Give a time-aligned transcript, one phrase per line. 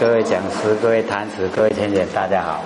[0.00, 2.62] 各位讲师、各位坛子、各位天贤，大家好。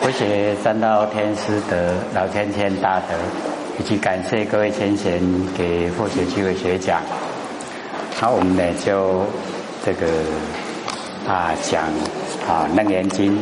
[0.00, 3.14] 我写三道天师德、老天天大德，
[3.78, 5.22] 以及感谢各位天贤
[5.56, 7.00] 给佛学机会学讲。
[8.16, 9.24] 好，我们呢就
[9.84, 10.08] 这个
[11.28, 11.84] 啊讲
[12.48, 13.32] 啊《楞严经》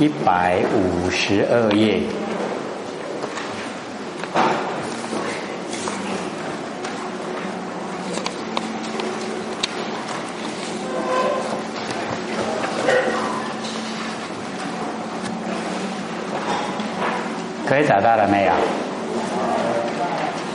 [0.00, 2.00] 一百五十二页。
[18.06, 18.52] 到了没有？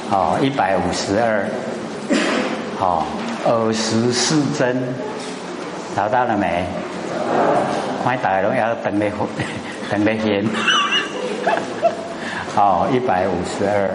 [0.10, 1.46] 哦，一百五十二，
[2.80, 3.04] 哦，
[3.46, 4.82] 二十四针，
[5.94, 6.66] 找到了没？
[8.06, 9.12] 快打拢要等你
[9.92, 10.46] 等你先。
[12.56, 13.92] 好， 一百五十二。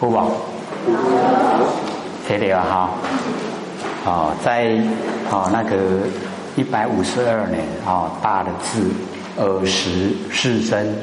[0.00, 0.24] 不吧？
[2.28, 2.90] 这里了哈。
[4.06, 4.78] 哦，在
[5.30, 5.76] 哦那个
[6.56, 8.90] 一百五十二年哦大的字
[9.36, 10.96] 耳识是真，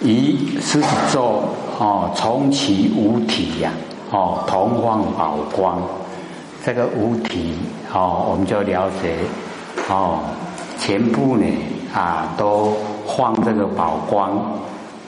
[0.00, 1.44] 以狮子座
[1.78, 3.70] 哦从其五体呀
[4.10, 5.82] 哦同放宝光，
[6.64, 7.58] 这个五体
[7.92, 9.18] 哦我们就了解
[9.90, 10.20] 哦
[10.78, 11.44] 全部呢
[11.94, 12.74] 啊都
[13.06, 14.40] 放这个宝光。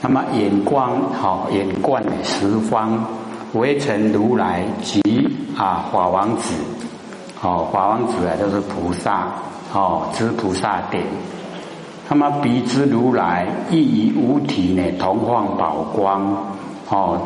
[0.01, 3.05] 那么眼光好，眼观十方，
[3.55, 5.03] 围成如来及
[5.57, 6.55] 啊法王子，
[7.43, 9.27] 哦法王子啊就是菩萨，
[9.73, 11.03] 哦知菩萨点。
[12.09, 16.33] 那么彼之如来亦以五体呢同放宝光，
[16.89, 17.21] 哦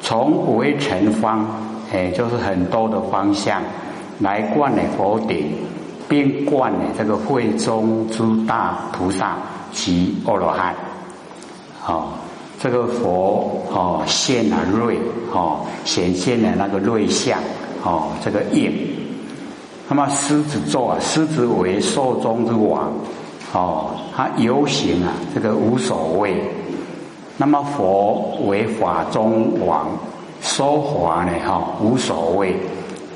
[0.00, 1.46] 从围成方，
[1.92, 3.60] 哎就是很多的方向
[4.18, 5.52] 来观呢佛顶，
[6.08, 9.36] 并观呢这个会中诸大菩萨
[9.72, 10.74] 及阿罗汉。
[11.86, 12.08] 哦，
[12.58, 14.98] 这个佛哦现了瑞
[15.32, 17.38] 哦显现了那个瑞相
[17.82, 18.72] 哦这个印，
[19.86, 22.90] 那么狮子座啊狮子为寿中之王
[23.52, 26.42] 哦他游行啊这个无所谓，
[27.36, 29.86] 那么佛为法中王
[30.40, 32.56] 说法呢哈无所谓，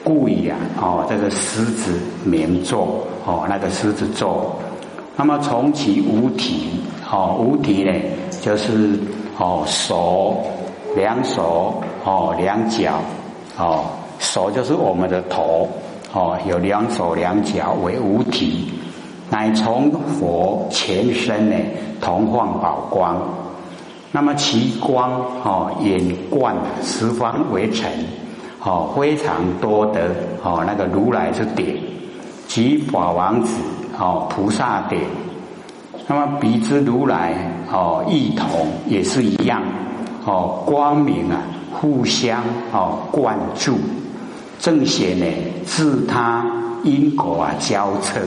[0.04, 4.54] 故意啊哦这个狮子名座哦那个狮子座，
[5.16, 6.68] 那么从其无体
[7.10, 7.92] 哦无体呢。
[8.40, 8.98] 就是
[9.38, 10.36] 哦手
[10.96, 13.00] 两手哦两脚
[13.58, 13.84] 哦
[14.18, 15.68] 手就是我们的头
[16.12, 18.72] 哦有两手两脚为五体，
[19.30, 21.56] 乃从佛全身呢
[22.00, 23.20] 同放宝光，
[24.12, 26.00] 那么其光哦眼
[26.30, 27.90] 观十方为尘
[28.64, 30.10] 哦非常多的
[30.42, 31.76] 哦那个如来之点
[32.46, 33.52] 及法王子
[33.98, 35.02] 哦菩萨点。
[36.10, 37.34] 那么彼之如来
[37.70, 39.62] 哦，异同也是一样
[40.24, 42.42] 哦，光明啊，互相
[42.72, 43.76] 哦灌注，
[44.58, 45.26] 正邪呢
[45.66, 46.46] 自他
[46.82, 48.20] 因果啊交彻，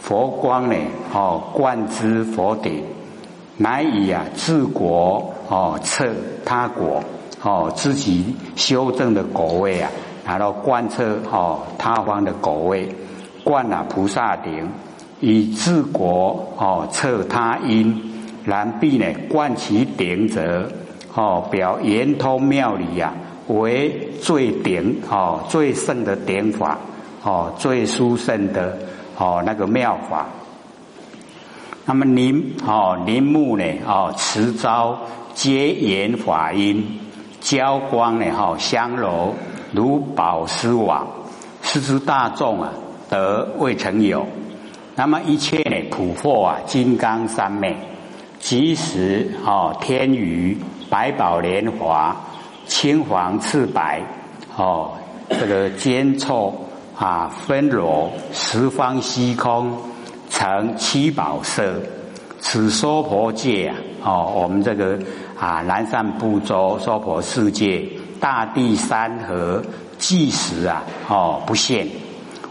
[0.00, 0.74] 佛光呢
[1.14, 2.82] 哦灌之佛顶，
[3.56, 6.12] 乃以啊治国哦彻
[6.44, 7.00] 他国
[7.40, 9.88] 哦自己修正的果位啊，
[10.26, 12.88] 然后贯彻哦他方的果位，
[13.44, 14.68] 灌了菩萨顶。
[15.20, 18.00] 以治国哦，测他因，
[18.44, 20.70] 然必呢贯其顶者
[21.14, 23.14] 哦，表圆通妙理呀，
[23.48, 26.78] 为最顶哦，最胜的点法
[27.22, 28.78] 哦，最殊胜的
[29.16, 30.26] 哦那个妙法。
[31.86, 34.98] 那么林哦林木呢哦，持招
[35.34, 36.84] 皆言法音，
[37.40, 39.34] 交光呢哈香柔
[39.72, 41.06] 如宝石网，
[41.62, 42.72] 是之大众啊，
[43.08, 44.26] 得未曾有。
[44.98, 45.76] 那么一切呢？
[45.90, 47.76] 普获啊，金刚三昧，
[48.40, 50.56] 即时哦，天宇
[50.88, 52.16] 百宝莲华，
[52.66, 54.00] 青黄赤白
[54.56, 54.92] 哦，
[55.28, 56.54] 这个尖错
[56.96, 59.70] 啊，分罗十方虚空
[60.30, 61.74] 成七宝色，
[62.40, 64.98] 此娑婆界啊，哦，我们这个
[65.38, 67.86] 啊南赡部洲娑婆世界，
[68.18, 69.62] 大地山河
[69.98, 71.86] 即时啊，哦不现，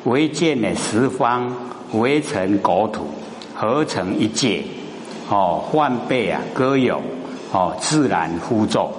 [0.03, 1.51] 唯见呢十方。
[1.93, 3.05] 围成国土，
[3.53, 4.63] 合成一界，
[5.29, 7.01] 哦，万辈啊，歌咏
[7.51, 8.91] 哦，自然呼作，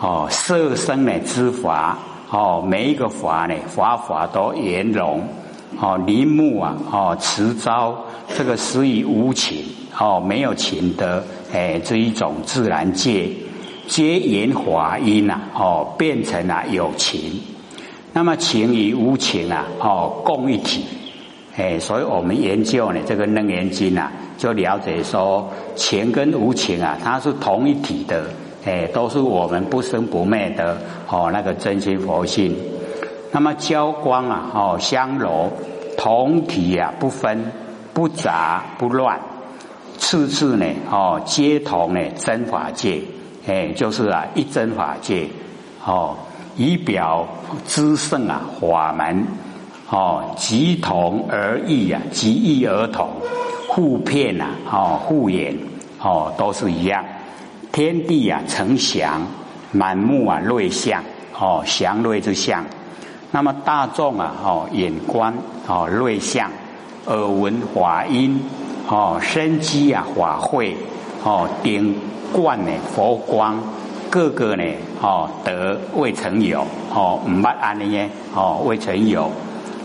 [0.00, 1.98] 哦，色身呢之法，
[2.30, 5.22] 哦，每一个法呢，法法都圆融，
[5.80, 7.96] 哦，林木啊，哦，持招，
[8.36, 9.64] 这个属于无情，
[9.98, 13.28] 哦，没有情的，哎，这一种自然界，
[13.86, 17.40] 皆言华音呐，哦，变成了有情。
[18.12, 20.84] 那么情与无情啊，哦，共一体。
[21.56, 28.24] 哎，所以我们研究呢这个《楞严经》啊，就了解说情跟无情啊，它是同一体的。
[28.62, 30.76] 哎，都是我们不生不灭的
[31.08, 32.54] 哦，那个真心佛性。
[33.32, 35.50] 那么交光啊，哦，香柔
[35.96, 37.50] 同体啊，不分
[37.94, 39.18] 不杂不乱，
[39.96, 43.00] 次次呢，哦，皆同呢真法界。
[43.46, 45.26] 哎，就是啊，一真法界。
[45.86, 46.14] 哦，
[46.56, 47.26] 以表
[47.66, 49.24] 之胜啊，法门。
[49.90, 53.08] 哦，即同而异啊，即异而同，
[53.68, 55.56] 互骗呐，哦，互掩，
[56.00, 57.04] 哦，都是一样。
[57.72, 59.20] 天地啊，成祥，
[59.72, 61.02] 满目啊，瑞相，
[61.38, 62.64] 哦，祥瑞之相。
[63.32, 65.34] 那么大众啊，哦，眼观
[65.66, 66.50] 哦，瑞相，
[67.06, 68.40] 耳闻法音，
[68.88, 70.76] 哦，身机啊，法会，
[71.24, 71.94] 哦，顶
[72.32, 73.56] 冠呢，佛光，
[74.08, 74.64] 个个呢，
[75.00, 76.64] 哦，得未曾有，
[76.94, 79.30] 哦，唔捌安尼耶，哦，未曾有，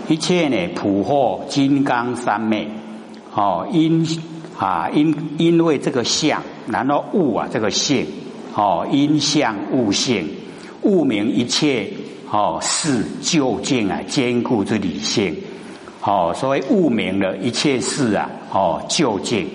[0.07, 2.67] 一切呢，普获金刚三昧，
[3.33, 4.05] 哦，因
[4.57, 6.41] 啊，因因为这个相。
[6.67, 8.05] 然后物啊，这个性。
[8.57, 10.29] 哦，因相物性，
[10.83, 11.91] 物明一切
[12.31, 15.35] 哦事究竟啊，坚固之理性。
[16.01, 19.45] 哦，所谓物明了一切事啊哦究竟，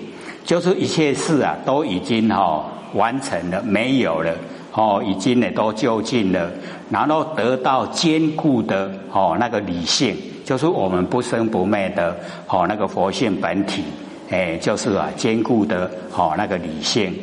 [0.45, 4.35] 就是一切事啊都已经哦完成了，没有了
[4.73, 6.51] 哦，已经呢都究竟了，
[6.91, 10.15] 然后得到坚固的哦那个理性，
[10.51, 12.13] 就是我们不生不灭的
[12.49, 13.85] 哦那个佛性本体。
[14.29, 17.13] 哎，就是啊，坚固的哦，那个理性。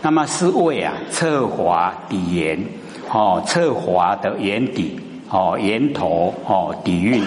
[0.00, 2.58] 那么是为啊，测华底岩，
[3.08, 4.98] 哦，测华的眼底，
[5.30, 7.22] 哦，源头哦，底蕴。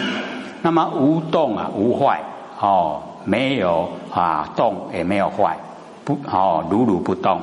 [0.62, 2.22] 那么无动啊，无坏，
[2.60, 5.56] 哦，没有啊，动也没有坏，
[6.04, 7.40] 不，哦，如如不动。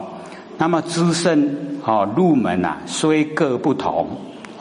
[0.58, 1.56] 那么诸圣
[1.87, 4.06] 哦，入门啊，虽各不同，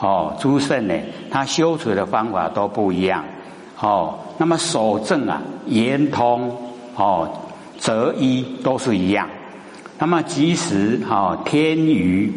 [0.00, 0.94] 哦，诸圣呢，
[1.30, 3.24] 他修持的方法都不一样，
[3.82, 4.14] 哦。
[4.38, 6.50] 那么守正啊，圆通。
[6.94, 7.26] 哦，
[7.78, 9.26] 择一都是一样。
[9.98, 12.30] 那么即使哦，天宇、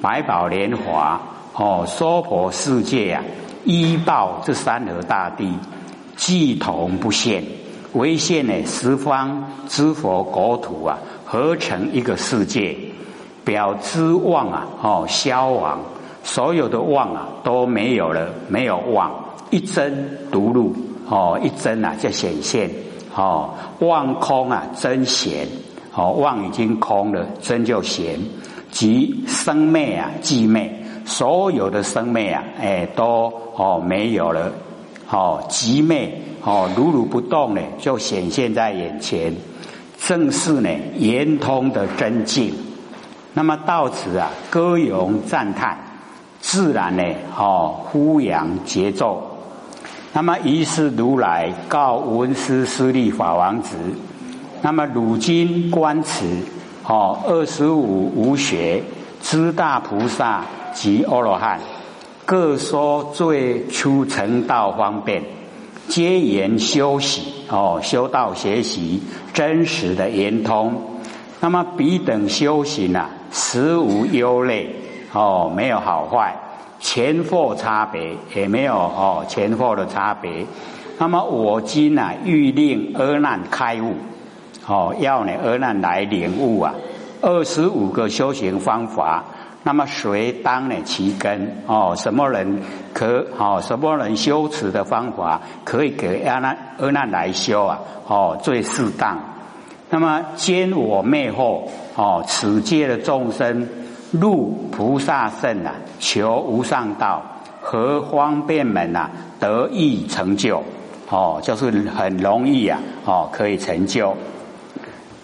[0.00, 1.20] 百宝莲华、
[1.54, 3.22] 哦，娑婆世界啊，
[3.64, 5.52] 依报这三河大地，
[6.16, 7.44] 既同不现，
[7.92, 12.76] 唯现呢十方之佛国土啊，合成一个世界。
[13.44, 15.78] 表之妄啊，哦，消亡，
[16.24, 19.12] 所有的妄啊都没有了，没有妄，
[19.52, 20.74] 一真独入，
[21.08, 22.70] 哦，一真啊就显现。
[23.14, 23.50] 哦，
[23.80, 25.46] 妄空啊，真显。
[25.94, 28.18] 哦，妄已经空了，真就显。
[28.70, 30.74] 即生灭啊，即灭。
[31.04, 34.50] 所有的生灭啊，哎，都哦没有了。
[35.10, 36.22] 哦，寂灭。
[36.42, 39.34] 哦，如如不动呢，就显现在眼前。
[39.98, 42.54] 正是呢，圆通的真境。
[43.34, 45.76] 那么到此啊，歌咏赞叹，
[46.40, 47.02] 自然呢，
[47.36, 49.28] 哦，呼扬节奏。
[50.14, 53.76] 那么，于是如来告文殊师利法王子
[54.60, 56.26] ：“那么，汝今观此，
[56.86, 58.82] 哦，二十五无学
[59.22, 60.44] 知大菩萨
[60.74, 61.58] 及阿罗汉，
[62.26, 65.22] 各说最初成道方便，
[65.88, 70.74] 皆言修习，哦，修道学习真实的圆通。
[71.40, 74.76] 那么，彼等修行啊，实无忧累，
[75.14, 76.36] 哦，没有好坏。”
[76.82, 80.44] 前后差别也没有哦，前后的差别。
[80.98, 83.94] 那么我今啊，欲令阿难开悟，
[84.66, 86.74] 哦，要呢阿难来领悟啊。
[87.20, 89.24] 二十五个修行方法，
[89.62, 91.56] 那么谁当呢其根？
[91.68, 92.60] 哦，什么人
[92.92, 93.24] 可？
[93.38, 97.78] 哦，什么人修持的方法可以给阿难阿难来修啊？
[98.08, 99.18] 哦，最适当。
[99.88, 103.68] 那么兼我灭后，哦，此界的众生。
[104.12, 107.22] 入菩萨圣啊，求无上道
[107.60, 110.62] 何方便门啊，得意成就
[111.08, 114.14] 哦，就是很容易啊哦，可以成就。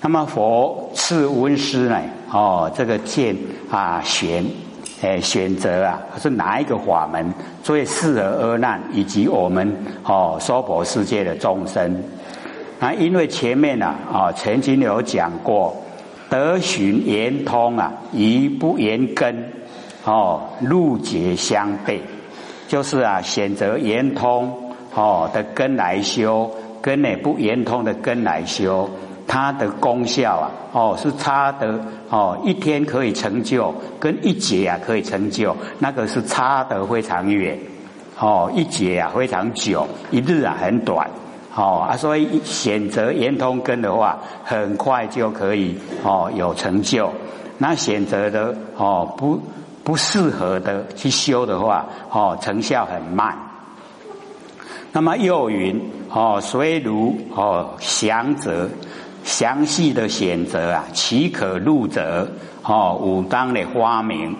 [0.01, 2.01] 那么佛赐温师呢
[2.33, 3.37] 哦，这个见
[3.71, 4.43] 啊选
[5.03, 7.31] 诶选择啊是哪一个法门
[7.63, 12.03] 最适合阿难以及我们哦娑婆世界的众生？
[12.81, 15.77] 啊，因为前面呢啊曾经有讲过。
[16.31, 19.53] 得循圆通啊，以不圆根
[20.05, 21.99] 哦，路结相悖，
[22.67, 28.89] 就是啊，选择圆通哦的根来修，跟那不圆通的根来修，
[29.27, 31.79] 它的功效啊哦是差的
[32.11, 37.59] 哦，一天可以成就，跟一节啊可以成就，那个是差得非常远
[38.19, 41.09] 哦，一节啊非常久，一日啊很短。
[41.59, 47.11] 哦啊，所以选择圆通根的话，很快就可以哦有成就。
[47.59, 49.43] 那选择的哦不
[49.83, 53.37] 不适合的去修的话，哦成效很慢。
[54.93, 58.69] 那么又云哦，虽如哦详则
[59.25, 62.29] 详细的选择啊，岂可入则
[62.63, 62.97] 哦？
[63.03, 64.37] 武当的花名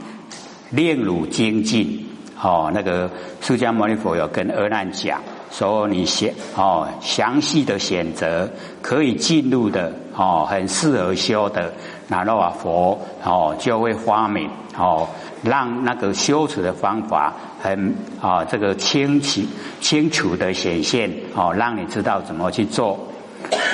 [0.71, 2.07] 令汝精进
[2.41, 2.71] 哦。
[2.73, 3.11] 那个
[3.41, 5.21] 释迦牟尼佛有跟阿难讲。
[5.51, 8.49] 说你选哦，详细的选择
[8.83, 11.73] 可以进入的哦，很适合修的，
[12.09, 15.09] 然后啊佛哦就会发明哦，
[15.43, 19.49] 让那个修持的方法很啊这个清晰
[19.81, 22.99] 清楚的显现哦，让你知道怎么去做。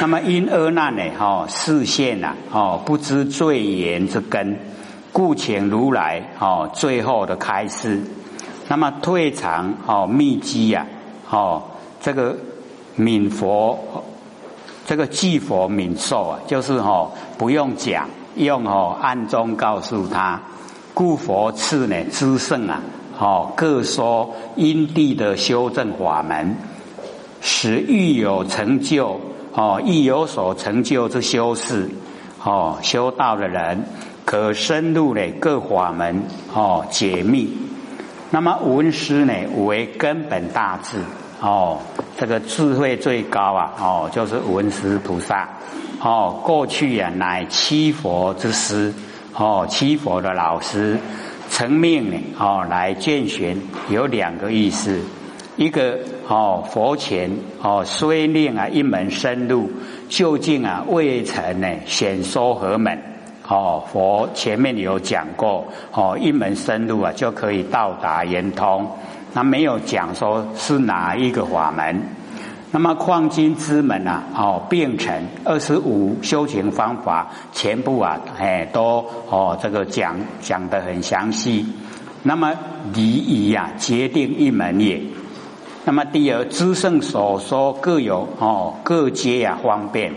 [0.00, 4.58] 那么因恶难呢哈视线呐哦不知罪言之根，
[5.12, 8.00] 故请如来哦最后的开示。
[8.68, 10.86] 那么退藏哦秘籍呀。
[11.30, 11.62] 哦，
[12.00, 12.36] 这个
[12.96, 13.78] 敏佛，
[14.86, 20.40] 这个记佛敏受啊，就是哦不用讲，用哦暗中告诉他，
[20.92, 22.80] 故佛赐呢知圣啊，
[23.18, 26.56] 哦各说因地的修正法门，
[27.40, 29.20] 使欲有成就
[29.52, 31.90] 哦亦有所成就之修士
[32.44, 33.82] 哦修道的人，
[34.24, 37.50] 可深入呢各法门哦解密。
[38.34, 39.32] 那么文师呢
[39.64, 40.98] 为根本大智
[41.40, 41.78] 哦，
[42.18, 45.48] 这个智慧最高啊哦，就是文师菩萨
[46.00, 46.40] 哦。
[46.42, 48.92] 过去呀乃七佛之师
[49.36, 50.98] 哦，七佛的老师
[51.48, 53.56] 成命呢哦来见玄，
[53.88, 55.00] 有两个意思，
[55.54, 57.30] 一个哦佛前
[57.62, 59.70] 哦虽令啊一门深入，
[60.08, 63.13] 究竟啊未曾呢显说何门。
[63.46, 68.88] 哦，佛前面有讲过，哦，一门深入啊，就可以到达圆通。
[69.34, 72.02] 那没有讲说是哪一个法门。
[72.70, 81.66] 那么矿经之门啊，哦，变成二十五修行方法，全部啊，哎，都哦，这个讲讲的很详细。
[82.22, 82.52] 那么
[82.94, 85.00] 离仪呀，决定一门也。
[85.84, 90.12] 那么第二，知圣所说各有哦，各皆呀方便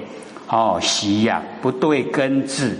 [0.48, 2.78] 哦，习呀不对根治。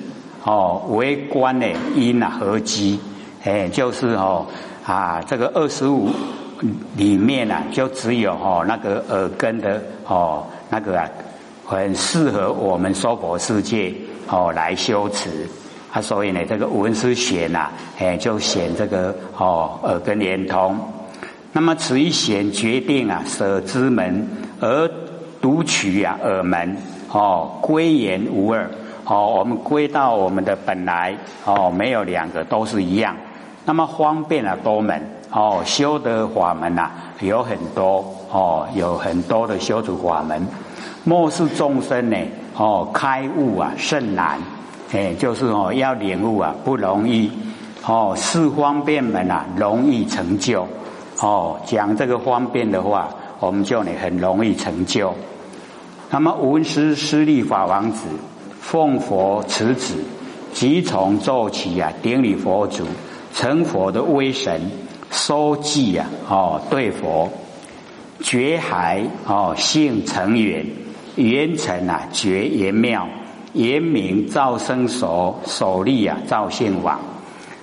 [0.48, 2.98] 哦，为观的因啊合积，
[3.44, 4.46] 哎，就是哦
[4.86, 6.10] 啊，这个二十五
[6.96, 11.06] 里面啊，就只有哦那个耳根的哦那个啊，
[11.66, 13.94] 很适合我们娑婆世界
[14.30, 15.46] 哦来修持
[15.92, 17.68] 啊，所以呢，这个文思选呐，
[18.00, 20.80] 哎，就选这个哦耳根连通。
[21.52, 24.26] 那么此一选决定啊，舍之门
[24.62, 24.90] 而
[25.42, 26.78] 独取啊耳门
[27.12, 28.66] 哦，归言无二。
[29.10, 33.16] 哦，我们归到我们的本来哦，没有两个都是一样。
[33.64, 40.46] 那么方便了多门哦，修得法门呐有很多哦，有很多的修持法门。
[41.06, 42.18] 末世众生呢
[42.58, 44.40] 哦，开悟啊甚难，
[44.92, 47.32] 哎，就是哦要领悟啊不容易
[47.86, 50.68] 哦，是方便门啊容易成就
[51.22, 51.58] 哦。
[51.66, 53.08] 讲这个方便的话，
[53.40, 55.14] 我们就呢很容易成就。
[56.10, 58.10] 那么文师师利法王子。
[58.70, 59.94] 奉佛持旨，
[60.52, 62.84] 即从做起啊，顶礼佛祖，
[63.34, 64.60] 成佛的威神，
[65.10, 67.32] 收记啊，哦，对佛，
[68.20, 70.66] 觉海哦，性成缘，
[71.16, 73.08] 缘成啊，觉言妙，
[73.54, 77.00] 言明造生所，所立啊，造性王。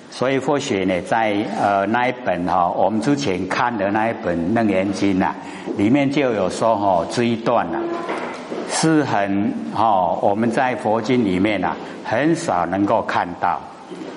[0.09, 5.35] 所以佛学呢，在呃那一本哈，我们之前看的那一本《楞严经》呐，
[5.77, 7.77] 里面就有说哈这一段呐。
[8.69, 13.59] 是很哦，我们在佛经里面啊，很少能够看到，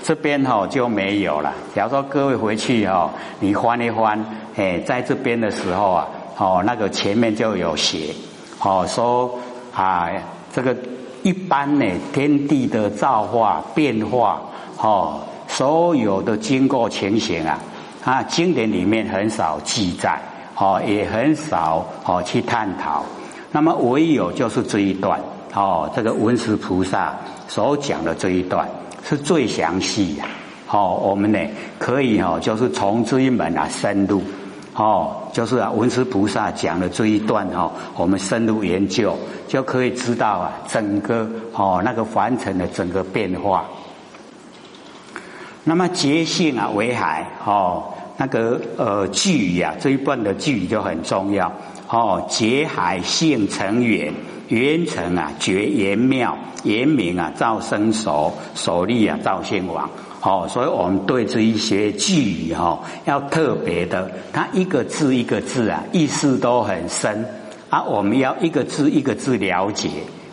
[0.02, 1.52] 这边哈就没有了。
[1.75, 4.25] 假如说各位回去哈，你翻一翻，
[4.57, 8.14] 哎，在这边的时候啊，哦，那个前面就有写，
[8.61, 9.38] 哦，说
[9.75, 10.11] 啊，
[10.52, 10.76] 这个
[11.23, 14.40] 一般呢，天地的造化变化，
[14.81, 17.59] 哦，所有的经过情形啊，
[18.05, 20.19] 啊，经典里面很少记载，
[20.57, 23.05] 哦，也很少哦去探讨。
[23.50, 25.19] 那么唯有就是这一段
[25.55, 27.17] 哦，这个文殊菩萨
[27.49, 28.69] 所讲的这一段
[29.02, 30.23] 是最详细的
[30.71, 31.00] 哦。
[31.02, 31.38] 我们呢
[31.78, 34.23] 可以哦，就是从这一门啊深入
[34.75, 43.64] 哦，就是啊文殊菩萨讲的这一段哦，我们深入研究就可以知道啊整个哦那个凡尘的整个变化。
[45.64, 47.85] 那么觉性啊为海哦，
[48.19, 51.50] 那个呃句语啊这一段的句语就很重要。
[51.88, 54.12] 哦，结海性成缘，
[54.49, 59.88] 缘成啊，觉言妙，言明啊，造生熟，熟立啊，造性王。
[60.21, 67.25] 哦，所以我们对这一些句语哈，要特别的，它一个字一个字啊，意思都很深
[67.71, 67.83] 啊。
[67.85, 69.88] 我们要一个字一个字了解。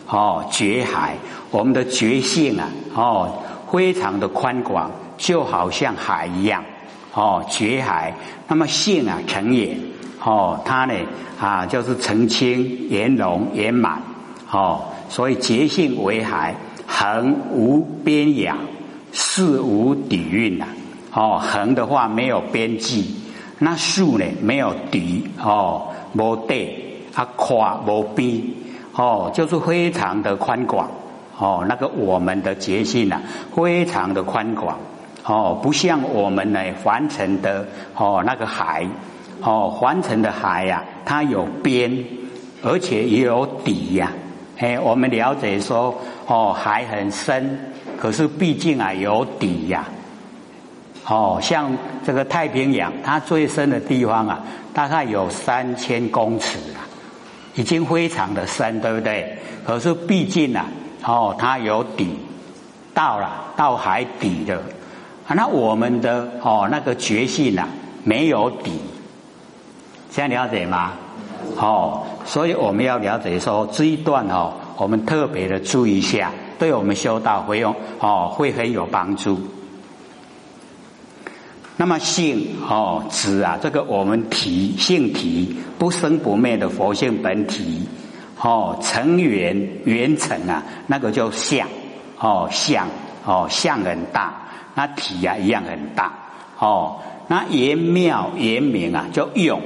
[0.08, 1.16] 哦，觉海，
[1.50, 3.30] 我们的觉性啊，哦，
[3.72, 6.62] 非常的宽广，就好像海一样。
[7.14, 8.14] 哦，觉海，
[8.46, 9.76] 那么性啊，成也。
[10.26, 10.94] 哦，它呢
[11.38, 14.02] 啊就是澄清圆融圆满
[14.50, 18.56] 哦，所以觉性为海，恒无边仰，
[19.12, 20.66] 事无底蕴呐。
[21.12, 23.14] 哦，恒的话没有边际，
[23.60, 26.74] 那竖呢没有底哦，无底
[27.14, 28.42] 啊宽无边
[28.96, 30.90] 哦，就是非常的宽广
[31.38, 31.64] 哦。
[31.68, 33.22] 那个我们的觉性啊，
[33.54, 34.76] 非常的宽广
[35.24, 38.84] 哦，不像我们呢凡尘的哦那个海
[39.42, 42.04] 哦，凡尘的海呀，它有边，
[42.62, 44.12] 而且也有底呀。
[44.58, 45.94] 哎，我们了解说
[46.26, 47.58] 哦，海很深，
[47.98, 49.84] 可是毕竟啊有底呀。
[51.06, 51.70] 哦，像
[52.04, 54.42] 这个太平洋，它最深的地方啊，
[54.74, 56.82] 大概有三千公尺啊，
[57.54, 59.38] 已经非常的深，对不对？
[59.64, 60.66] 可是毕竟啊，
[61.04, 62.08] 哦，它有底，
[62.92, 64.60] 到了到海底的，
[65.28, 67.68] 那我们的哦那个觉性啊，
[68.02, 68.72] 没有底，
[70.16, 70.92] 这样了解吗？
[71.58, 79.38] 哦，所以我们要了解说这一段哦，我们特别的注意一下，对我们修道会用哦会很有帮助。
[81.76, 87.86] 那么性哦，指啊，这个我们体性体不生不灭的佛性本体
[88.40, 91.68] 哦，成圆圆成啊，那个叫相
[92.18, 92.88] 哦，相
[93.26, 94.32] 哦，相很大，
[94.74, 96.14] 那体啊一样很大
[96.58, 99.60] 哦，那言妙言明啊，叫用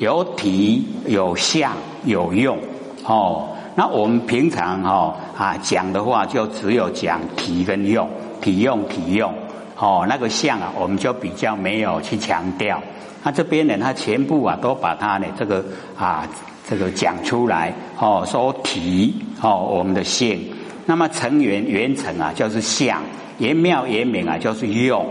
[0.00, 1.72] 有体有相
[2.06, 2.58] 有用
[3.04, 8.08] 哦，那我们平常哦啊讲的话，就只有讲体跟用，
[8.40, 9.30] 体用体用。
[9.78, 12.82] 哦，那个相啊，我们就比较没有去强调。
[13.22, 15.62] 那这边呢，他全部啊都把它呢这个
[15.98, 16.26] 啊
[16.66, 17.74] 这个讲出来。
[17.98, 20.50] 哦，说体哦，我们的性。
[20.86, 22.96] 那么成缘缘成啊，就是相；
[23.38, 25.06] 言妙言明啊，就是用。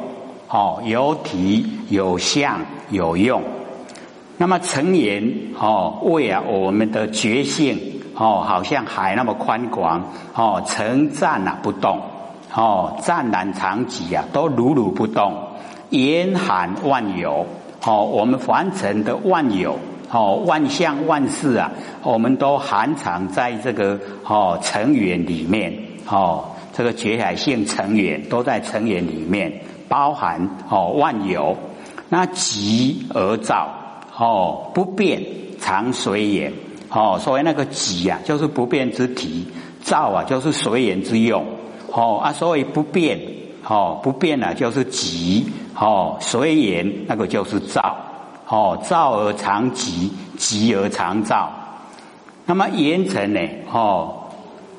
[0.47, 3.43] 哦，有体有相有用。
[4.39, 5.21] 那么成言
[5.59, 7.77] 哦，为啊我们的觉性
[8.15, 10.01] 哦，好像海那么宽广
[10.33, 11.99] 哦，成湛啊不动。
[12.55, 15.37] 哦，湛然长寂啊，都如如不动，
[15.89, 17.45] 严寒万有。
[17.85, 19.77] 哦，我们凡尘的万有，
[20.09, 21.69] 哦，万象万事啊，
[22.01, 25.73] 我们都含藏在这个哦成缘里面。
[26.09, 29.51] 哦，这个觉海性成缘都在成缘里面，
[29.89, 31.57] 包含哦万有。
[32.09, 33.69] 那极而造，
[34.19, 35.23] 哦不变
[35.59, 36.51] 常随缘。
[36.91, 39.45] 哦，所谓那个极啊，就是不变之体；
[39.83, 41.45] 造啊，就是随缘之用。
[41.91, 43.19] 哦啊，所以不变，
[43.63, 47.95] 哦不变呢就是极，哦随缘那个就是造，
[48.47, 51.51] 哦造而常极，极而常造。
[52.47, 53.39] 那么言成呢，
[53.71, 54.23] 哦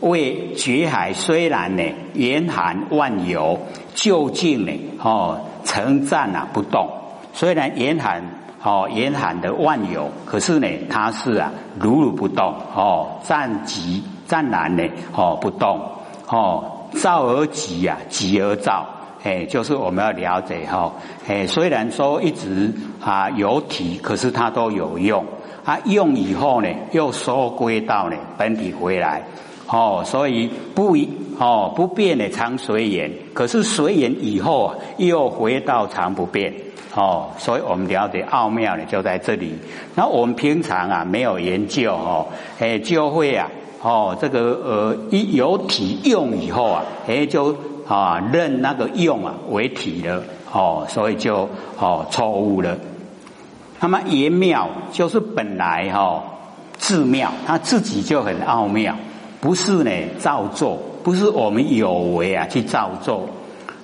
[0.00, 3.60] 为绝海虽然呢严寒万有，
[3.94, 6.90] 究竟呢，哦成战啊不动。
[7.32, 8.24] 虽然严寒，
[8.62, 14.82] 哦严寒的万有，可是呢它是啊如如不动，哦暂极暂然呢，
[15.14, 15.80] 哦不动，
[16.28, 16.76] 哦。
[16.92, 18.84] 造而极呀，极而造，
[19.22, 20.92] 哎，就是我们要了解哈，
[21.28, 25.24] 哎，虽然说一直啊有体，可是它都有用，
[25.64, 29.22] 啊用以后呢，又收归到呢本体回来，
[29.68, 36.52] 哦，所以不一哦不变的常随缘，可是随缘以后啊，又回到常不变，
[36.94, 39.54] 哦，所以我们了解奥妙呢就在这里。
[39.94, 42.26] 那我们平常啊没有研究哦，
[42.58, 43.48] 哎就会啊。
[43.82, 47.56] 哦，这个呃，一有体用以后啊，哎，就
[47.88, 50.22] 啊认那个用啊为体了，
[50.52, 51.48] 哦，所以就
[51.78, 52.76] 哦错误了。
[53.80, 56.22] 那么言妙就是本来哈
[56.76, 58.94] 自妙，它自己就很奥妙，
[59.40, 63.26] 不是呢造作，不是我们有为啊去造作。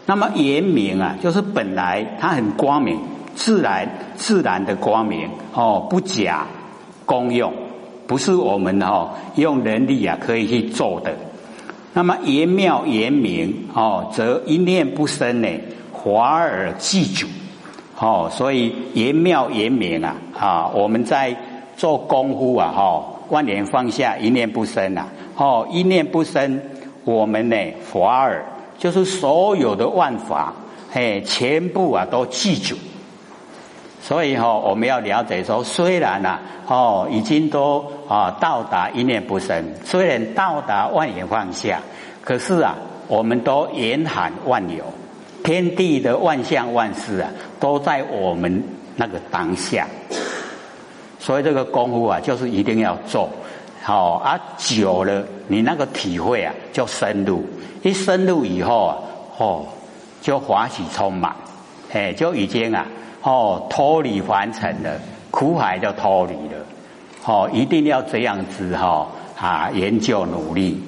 [0.06, 2.98] 那么言明啊，就是本来它很光明，
[3.34, 6.46] 自然自然的光明，哦，不假
[7.04, 7.52] 功用。
[8.06, 11.12] 不是我们哦用人力啊可以去做的。
[11.92, 15.48] 那么言妙言明哦，则一念不生呢，
[15.90, 17.26] 华而记主
[17.98, 18.28] 哦。
[18.30, 21.36] 所以言妙言明啊啊，我们在
[21.76, 26.60] 做功夫啊哈，万念放下，一念不生啊哦，一念不生，
[27.04, 27.56] 我们呢
[27.92, 28.44] 华而
[28.78, 30.52] 就是所有的万法
[30.92, 32.76] 哎，全部啊都记住。
[34.02, 41.80] 所以哈，我们要了解说，虽然呐，哦，已经都啊到达一念不生，虽然到达万缘放下，
[42.22, 42.76] 可是啊，
[43.08, 44.84] 我们都严喊万有，
[45.42, 48.62] 天地的万象万事啊，都在我们
[48.94, 49.86] 那个当下。
[51.18, 53.28] 所以这个功夫啊，就是一定要做，
[53.86, 57.44] 好啊，久了你那个体会啊，就深入，
[57.84, 58.98] 一深入以后啊，
[59.38, 59.64] 哦，
[60.20, 61.32] 就欢喜充满，
[61.92, 62.84] 哎，就已经啊。
[63.22, 66.66] 哦，脱离凡尘了，苦海就脱离了。
[67.26, 69.06] 哦，一定要这样子哈
[69.38, 70.82] 啊，研究努力。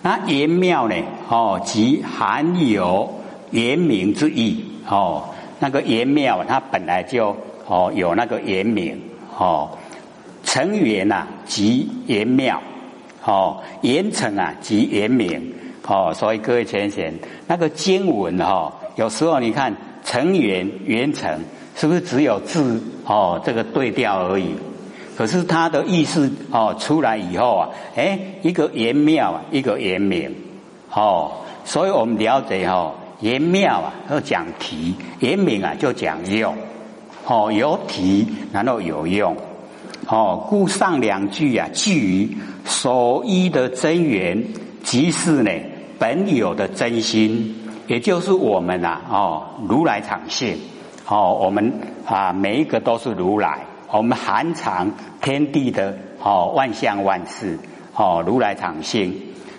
[0.00, 0.94] 那圆妙呢？
[1.28, 4.64] 哦，即含有言明之意。
[4.88, 5.24] 哦，
[5.58, 8.98] 那个圆妙，它本来就哦有那个言明。
[9.38, 9.70] 哦，
[10.52, 12.60] 成圆呐，即圆妙。
[13.24, 15.54] 哦，圆成啊，即圆明。
[15.86, 17.14] 哦，所以各位浅显，
[17.46, 21.40] 那个经文哈，有时候你看成圆圆成。
[21.74, 23.40] 是不是只有字哦？
[23.42, 24.54] 这个对调而已。
[25.16, 30.36] 可是它的意思哦出来以后啊，哎，一个言妙啊，一个言明
[30.92, 31.32] 哦。
[31.64, 36.54] 所以我们了解哦，言妙啊要讲题，言明啊就讲用
[37.24, 39.34] 哦，有题然后有用
[40.06, 40.46] 哦。
[40.48, 44.44] 故上两句啊，基于所依的真源，
[44.82, 45.50] 即是呢
[45.98, 47.54] 本有的真心，
[47.86, 50.56] 也就是我们呐哦如来常性。
[51.08, 51.72] 哦，我们
[52.06, 57.58] 啊，每一个都是如来，我们含藏天地的哦，万象万事
[57.94, 59.12] 哦，如来常性。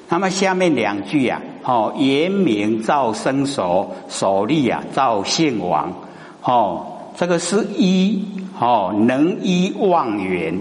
[0.09, 5.93] 那么下面两句啊，哦，言明造生所所立啊造性王，
[6.41, 6.85] 哦，
[7.17, 8.25] 这个是一
[8.63, 10.57] 哦，能依妄缘，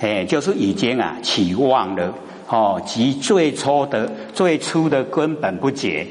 [0.00, 2.12] 哎，就是已经啊起妄了，
[2.48, 6.04] 哦，即最初的最初的根本不觉，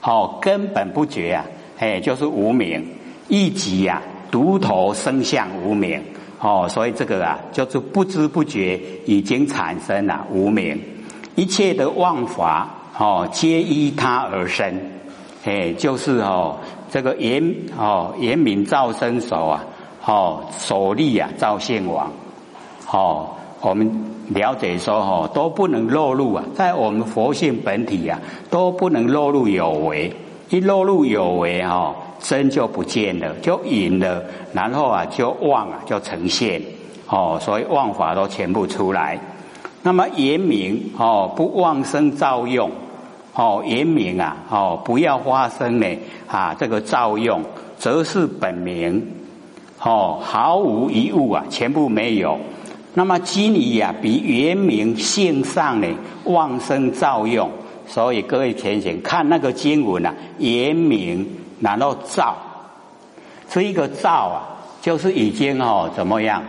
[0.00, 1.44] 哦，根本不觉啊，
[1.80, 2.86] 哎，就是无名。
[3.26, 6.00] 一即呀，独头生相无名
[6.38, 10.80] 哦，所以这个啊，就是不知不觉已经产生了无名。
[11.34, 14.80] 一切的妄法哦，皆依他而生，
[15.44, 19.64] 哎，就是哦，这个严哦严明造生手啊，
[20.08, 22.10] 哦所立啊造现王，
[22.90, 23.28] 哦，
[23.60, 23.88] 我们
[24.28, 28.18] 了解说哦，都不能落入啊，在我们佛性本体啊，
[28.48, 30.10] 都不能落入有为，
[30.48, 31.94] 一落入有为哦。
[32.20, 36.60] 真就不见了，就隐了，然后啊，就妄啊，就呈现
[37.06, 39.20] 哦，所以妄法都全部出来。
[39.84, 42.72] 那么言明哦，不妄生造用
[43.34, 45.86] 哦，言明啊哦，不要发生呢
[46.26, 47.40] 啊，这个造用，
[47.78, 49.00] 则是本名
[49.80, 52.38] 哦，毫无一物啊，全部没有。
[52.94, 55.88] 那么基尼呀，比原名性上呢
[56.24, 57.50] 妄生造用，
[57.86, 61.26] 所以各位浅显看那个经文啊，原明。
[61.60, 62.36] 然后造，
[63.50, 64.46] 这一个造啊，
[64.80, 66.40] 就是已经哦怎么样？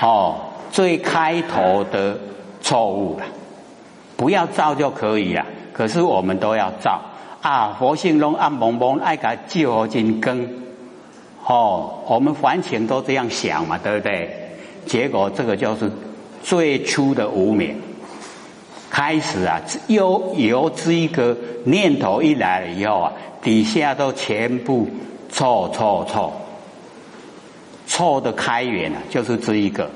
[0.00, 0.34] 哦，
[0.72, 2.18] 最开头的
[2.60, 3.24] 错误了，
[4.16, 5.46] 不要造就可以了。
[5.72, 7.00] 可是我们都要造
[7.42, 7.76] 啊！
[7.78, 10.50] 佛性中暗蒙蒙爱改救金根，
[11.48, 14.30] 哦，我们凡情都这样想嘛，对不对？
[14.86, 15.90] 结果这个就是
[16.42, 17.74] 最初的无名，
[18.90, 23.12] 开始啊，由由这一个念头一来了以后啊。
[23.40, 24.88] 底下都全部
[25.30, 26.32] 错错错，
[27.86, 29.88] 错的开源啊，就是这一个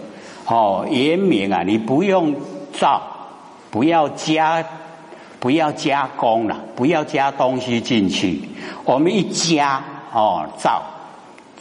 [0.47, 2.35] 哦，严明啊，你不用
[2.73, 3.03] 造，
[3.69, 4.65] 不要加，
[5.41, 8.43] 不要加工了，不要加东西进去，
[8.85, 10.81] 我们一加哦造，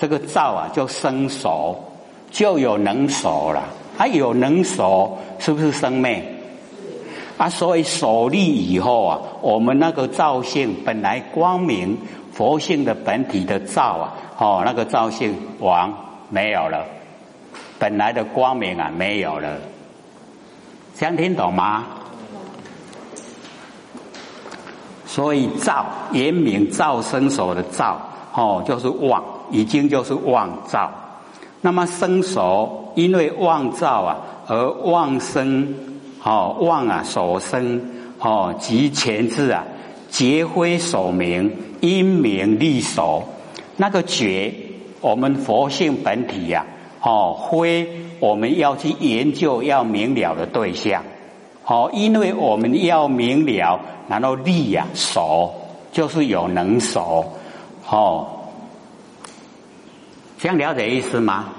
[0.02, 1.78] 这个造啊就生熟，
[2.32, 3.62] 就有能熟了，
[3.96, 6.26] 它有能熟，是不是生灭？
[7.38, 11.96] 啊，所以守立以后啊，我们那个造性本来光明
[12.34, 15.94] 佛性的本体的造啊，哦，那个造性王
[16.30, 16.84] 没有了，
[17.78, 19.56] 本来的光明啊没有了，
[20.98, 21.86] 这样听懂吗？
[25.06, 28.02] 所以造严明造生所的造，
[28.34, 30.90] 哦，就是妄，已经就是妄造。
[31.62, 35.76] 那么生熟，因为妄造啊，而妄生。
[36.24, 37.82] 哦，妄啊，所生
[38.20, 39.64] 哦，即前字啊，
[40.08, 43.24] 结灰所明，因明立守。
[43.76, 44.54] 那个觉，
[45.00, 46.64] 我们佛性本体呀，
[47.02, 51.02] 哦，灰我们要去研究要明了的对象。
[51.66, 55.52] 哦，因为我们要明了，然后立呀守，
[55.92, 57.26] 就是有能守。
[57.90, 58.28] 哦，
[60.42, 61.50] 这样了解意思吗？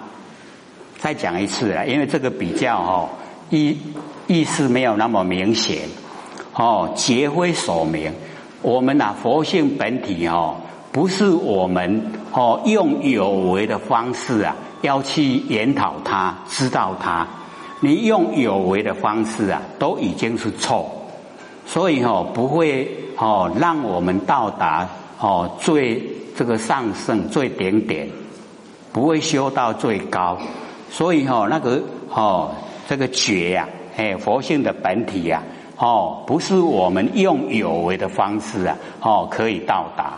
[0.99, 3.09] 再讲一次啊，因为这个比较哦
[3.51, 3.79] 意。
[4.29, 5.83] 意思没有那么明显，
[6.55, 8.11] 哦，结灰所明。
[8.63, 10.57] 我们呐，佛性本体哦，
[10.93, 17.27] 不是我们哦用有为的方式啊，要去研讨它、知道它。
[17.81, 20.89] 你用有为的方式啊，都已经是错，
[21.67, 26.01] 所以哦，不会哦让我们到达哦最
[26.37, 28.09] 这个上圣最顶点，
[28.93, 30.39] 不会修到最高。
[30.91, 32.51] 所以哦，那个哦
[32.89, 33.69] 这个觉呀。
[33.95, 35.43] 哎，佛性的本体呀，
[35.77, 40.15] 哦，不是我们用有为的方式啊，哦，可以到达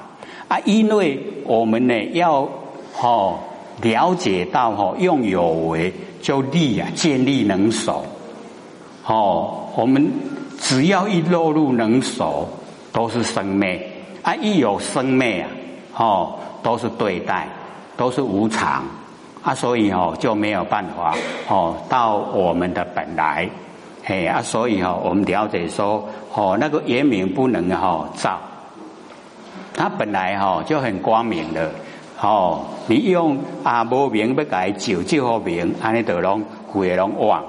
[0.47, 2.49] 啊，因为我们呢要
[3.01, 3.41] 哦
[3.83, 8.05] 了解到哦，用有为就立啊，建立能守。
[9.07, 10.09] 哦，我们
[10.61, 12.49] 只要一落入能守，
[12.93, 13.91] 都是生灭
[14.23, 14.37] 啊！
[14.37, 15.51] 一有生灭啊，
[15.97, 17.49] 哦，都是对待，
[17.96, 18.85] 都是无常
[19.42, 21.14] 啊，所以哦就没有办法
[21.48, 23.48] 哦到我们的本来，
[24.02, 28.38] 嘿啊，所以哈我们了解说哦那个圆明不能哈照，
[29.76, 31.70] 它本来哈就很光明的
[32.20, 37.44] 哦，你用啊无明不改照就好明，安尼得拢会拢忘。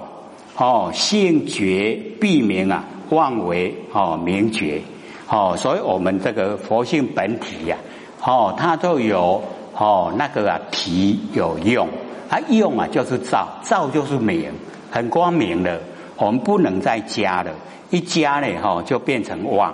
[0.58, 4.81] 哦，性觉必明啊，妄为哦明觉，
[5.29, 7.77] 哦，所以我们这个佛性本体呀，
[8.23, 9.41] 哦，它都有
[9.78, 11.88] 哦那个啊提有用，
[12.30, 14.52] 它用啊就是照，照就是明，
[14.92, 15.80] 很光明的，
[16.18, 17.52] 我们不能再加了，
[17.90, 19.74] 一加呢哈就变成妄，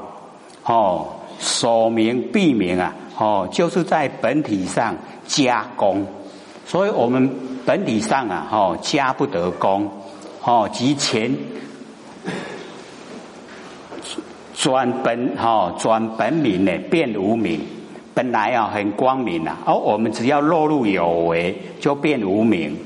[0.64, 1.08] 哦，
[1.40, 4.96] 所明必明啊，哦，就是在本体上
[5.28, 6.06] 加工，
[6.66, 7.30] 所以我们
[7.66, 9.90] 本体上啊，哦加不得功。
[10.44, 11.38] 哦，即前
[14.56, 17.62] 转本哈转本名呢变无名，
[18.14, 22.78] 本来啊很光明啊，而我们只要落入有为，就变无名。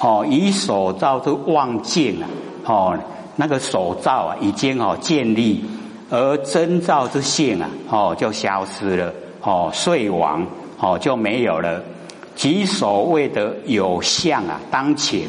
[0.00, 2.28] 哦，以所造之妄境啊，
[2.66, 2.98] 哦
[3.36, 5.64] 那个所造啊已经哦建立，
[6.10, 10.46] 而真造之性啊，哦就消失了，哦碎亡，
[10.78, 11.82] 哦就没有了。
[12.34, 15.28] 即所谓的有相啊，当前。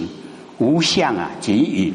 [0.58, 1.94] 无相啊，即以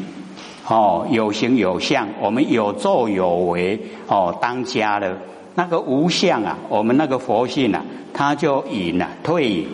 [0.68, 5.16] 哦有形有相，我们有作有为哦当家了
[5.60, 9.68] 那个无相啊，我们那个佛性啊，它就隐了退隐，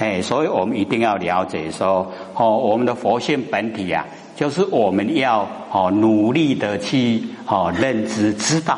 [0.00, 4.04] 哎，所以我们一定要了解说哦，我们的佛性本体啊，
[4.34, 8.76] 就是我们要哦努力的去哦认知知道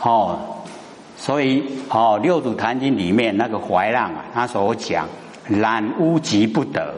[0.00, 0.38] 哦，
[1.16, 5.08] 所以哦六祖坛经里面那个怀让啊，他所讲
[5.48, 6.94] 染污即不得。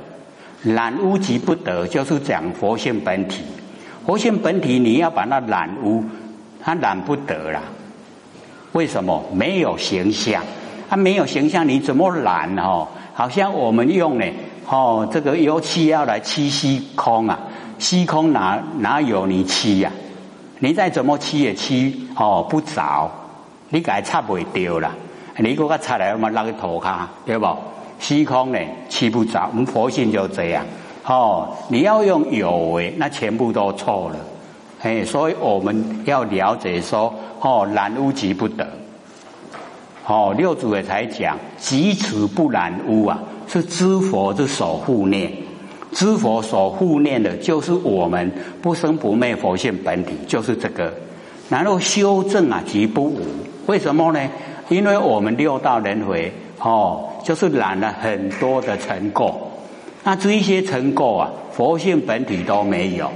[0.62, 3.42] 染污即不得，就是讲佛性本体。
[4.04, 6.04] 佛性本体，你要把它染污，
[6.60, 7.62] 它染不得了。
[8.78, 9.20] 为什么？
[9.32, 10.40] 没有形象，
[10.88, 12.86] 它没有形象，你怎么染哦？
[13.12, 14.24] 好像我们用呢，
[14.68, 17.36] 哦，这个油漆要来漆虚空啊，
[17.80, 19.90] 虚空哪哪有你漆呀？
[20.60, 23.10] 你再怎么漆也漆哦不着，
[23.70, 24.94] 你改擦不掉了。
[25.38, 27.48] 你如果擦来嘛，那个涂卡，对不？
[27.98, 29.48] 虚空呢，漆不着。
[29.50, 30.64] 我们佛性就这样，
[31.04, 34.16] 哦，你要用有为，那全部都错了，
[34.80, 38.66] 哎，所以我们要了解说，哦，染污即不得，
[40.06, 45.32] 哦，六祖也才讲，即此不染污啊，是知佛之所护念，
[45.92, 48.30] 知佛所护念的，就是我们
[48.62, 50.92] 不生不灭佛性本体，就是这个。
[51.48, 53.20] 然后修正啊，即不无，
[53.66, 54.20] 为什么呢？
[54.68, 56.32] 因为我们六道轮回。
[56.60, 59.32] 哦，就是染了很多的尘垢，
[60.02, 63.08] 那这一些尘垢啊，佛性本体都没有，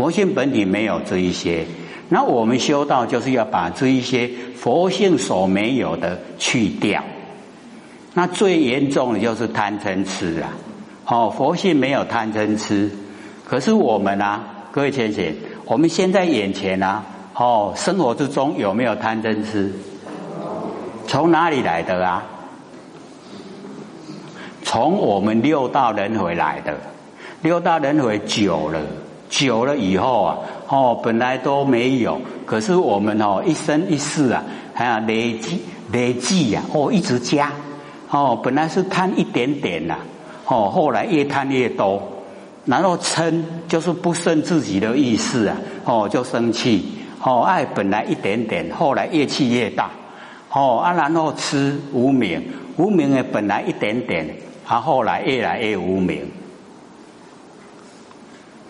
[0.00, 1.66] 佛性本体没有这一些，
[2.08, 7.04] 那我们修道就是要把这一些佛性所没有的去掉，
[8.14, 10.56] 那最严重的就是贪嗔痴啊，
[11.04, 12.90] 哦，佛性没有贪嗔痴，
[13.44, 15.34] 可是我们啊，各位先生，
[15.66, 19.70] 我们现在眼前啊，哦，生活之中有没有贪嗔痴？
[21.06, 22.24] 从哪里来的啊？
[24.62, 26.78] 从我们六道轮回来的，
[27.42, 28.80] 六道轮回久了，
[29.30, 30.36] 久了以后啊，
[30.68, 37.50] 哦，本来都没有，可是我们哦，一生一世啊，还要累积累积呀，哦，一直加，
[38.10, 39.96] 哦，本来是贪一点点呐，
[40.44, 42.02] 哦，后来越贪越多，
[42.66, 46.84] 然后嗔就是不顺自己的意思啊，哦，就生气，
[47.22, 49.90] 哦，爱本来一点点，后来越气越大，
[50.52, 52.42] 哦，啊，然后吃无名，
[52.76, 54.28] 无名呢本来一点点。
[54.66, 56.30] 啊后来越来越无名，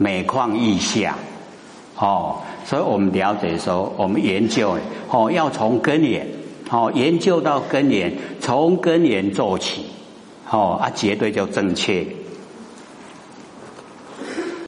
[0.03, 1.15] 每况愈下，
[1.95, 4.79] 哦，所以我们了解说，我们研究
[5.11, 6.27] 哦，要从根源，
[6.71, 8.11] 哦，研究到根源，
[8.41, 9.85] 从根源做起，
[10.51, 12.07] 哦，啊，绝对就正确。